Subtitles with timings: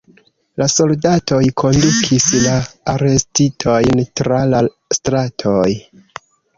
[0.61, 2.57] La soldatoj kondukis la
[2.97, 4.67] arestitojn tra la
[5.01, 5.67] stratoj.